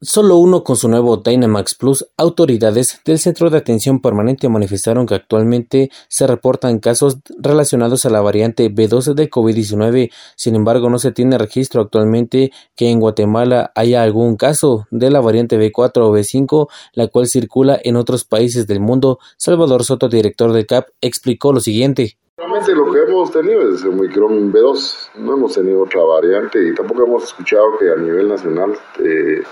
[0.00, 2.08] Solo uno con su nuevo Dynamax Plus.
[2.16, 8.20] Autoridades del Centro de Atención Permanente manifestaron que actualmente se reportan casos relacionados a la
[8.20, 10.12] variante B2 de COVID-19.
[10.36, 15.20] Sin embargo, no se tiene registro actualmente que en Guatemala haya algún caso de la
[15.20, 19.18] variante B4 o B5, la cual circula en otros países del mundo.
[19.36, 22.18] Salvador Soto, director del CAP, explicó lo siguiente.
[22.36, 26.72] Realmente lo que hemos tenido es el Omicron B2, no hemos tenido otra variante y
[26.72, 29.42] tampoco hemos escuchado que a nivel nacional eh,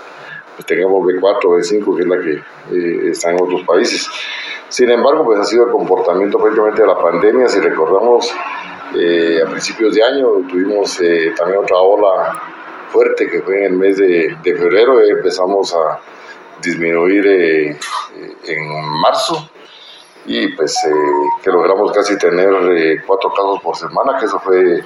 [0.57, 2.33] pues tengamos B4, B5, que es la que
[2.75, 4.09] eh, está en otros países.
[4.69, 7.47] Sin embargo, pues ha sido el comportamiento prácticamente de la pandemia.
[7.47, 8.33] Si recordamos,
[8.95, 12.41] eh, a principios de año tuvimos eh, también otra ola
[12.89, 14.99] fuerte que fue en el mes de, de febrero.
[14.99, 15.99] empezamos a
[16.59, 19.47] disminuir en marzo
[20.25, 20.75] y pues
[21.43, 24.83] que logramos casi tener cuatro casos por semana, que eso fue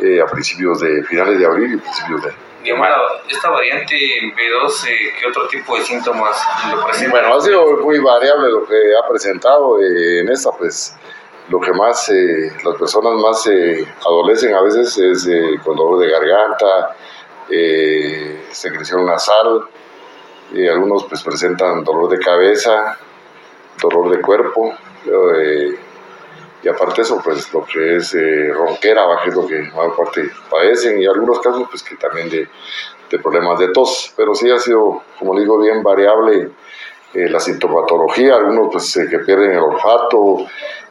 [0.00, 2.32] a principios de finales de abril y principios de,
[3.28, 7.10] esta variante B2, eh, ¿qué otro tipo de síntomas lo presenta?
[7.10, 10.96] Bueno, ha sido muy variable lo que ha presentado eh, en esta, pues
[11.50, 13.46] lo que más eh, las personas más
[14.00, 15.28] adolecen a veces es
[15.62, 16.96] con dolor de garganta,
[18.50, 19.64] secreción nasal,
[20.70, 22.98] algunos pues presentan dolor de cabeza,
[23.82, 24.74] dolor de cuerpo,
[26.64, 30.30] y aparte eso, pues lo que es eh, ronquera, que es lo que más parte
[30.50, 32.48] padecen, y algunos casos, pues que también de,
[33.10, 34.14] de problemas de tos.
[34.16, 36.52] Pero sí ha sido, como digo, bien variable
[37.12, 40.46] eh, la sintomatología, algunos pues que pierden el olfato,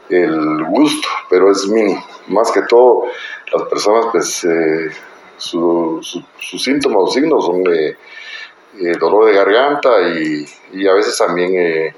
[0.10, 2.06] el gusto, pero es mínimo.
[2.28, 3.06] Más que todo,
[3.52, 4.92] las personas, pues eh,
[5.38, 6.24] sus
[6.60, 11.94] síntomas o signos son dolor de garganta y, a veces también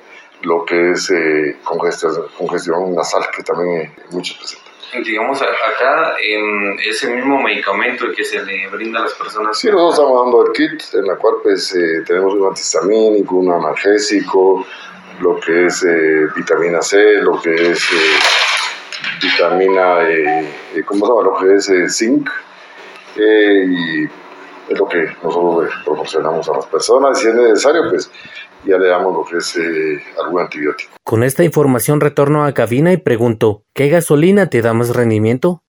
[0.45, 4.73] lo que es eh, congestión, nasal, que también eh, muchos presentan.
[5.03, 9.57] Digamos, acá en ese mismo medicamento que se le brinda a las personas.
[9.59, 13.51] Sí, nosotros estamos dando el kit, en la cual pues eh, tenemos un antihistamínico, un
[13.51, 14.65] analgésico,
[15.19, 17.83] lo que es eh, vitamina C, lo que es
[19.21, 20.07] vitamina,
[20.85, 21.23] ¿cómo se llama?
[21.23, 22.29] Lo que es zinc.
[23.17, 24.07] y
[24.67, 27.19] es lo que nosotros proporcionamos a las personas.
[27.19, 28.09] Si es necesario, pues
[28.65, 30.91] ya le damos lo que es eh, algún antibiótico.
[31.03, 35.61] Con esta información retorno a cabina y pregunto, ¿qué gasolina te da más rendimiento?